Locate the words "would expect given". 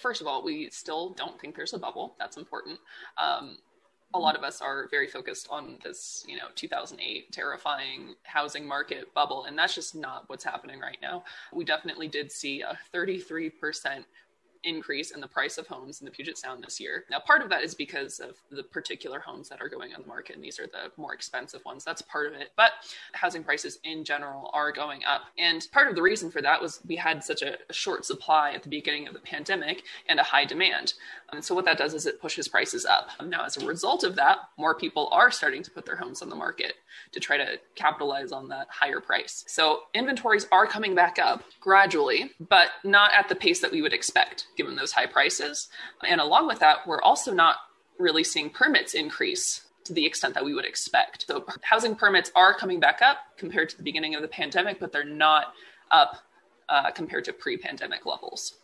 43.82-44.76